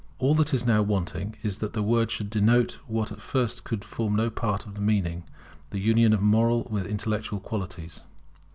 [0.17, 3.85] All that is now wanting is that the word should denote what at first could
[3.85, 5.25] form no part of the meaning,
[5.69, 8.01] the union of moral with intellectual qualities.